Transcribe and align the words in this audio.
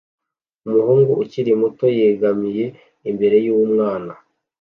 Umuhungu 0.67 1.11
ukiri 1.23 1.51
muto 1.61 1.85
yegamiye 1.97 2.65
imbere 3.09 3.35
yumwana 3.45 4.13